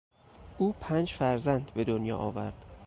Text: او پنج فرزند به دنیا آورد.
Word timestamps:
او 0.57 0.73
پنج 0.73 1.13
فرزند 1.13 1.71
به 1.73 1.83
دنیا 1.83 2.17
آورد. 2.17 2.65